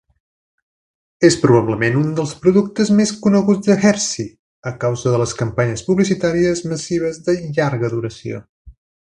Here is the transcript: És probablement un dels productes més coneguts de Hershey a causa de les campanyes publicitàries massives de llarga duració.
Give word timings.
És 1.27 1.35
probablement 1.41 1.99
un 1.99 2.07
dels 2.21 2.31
productes 2.45 2.89
més 3.01 3.11
coneguts 3.27 3.69
de 3.69 3.75
Hershey 3.91 4.27
a 4.73 4.75
causa 4.85 5.15
de 5.17 5.23
les 5.25 5.37
campanyes 5.45 5.87
publicitàries 5.91 6.65
massives 6.73 7.25
de 7.29 7.41
llarga 7.47 7.93
duració. 7.97 8.43